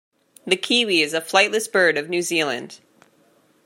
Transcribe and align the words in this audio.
The 0.47 0.55
kiwi 0.57 1.03
is 1.03 1.13
a 1.13 1.21
flightless 1.21 1.71
bird 1.71 1.95
of 1.95 2.09
New 2.09 2.23
Zealand. 2.23 2.79